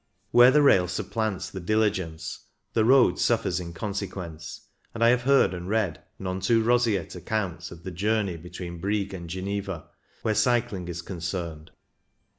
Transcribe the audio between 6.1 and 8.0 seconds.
none too roseate accounts of the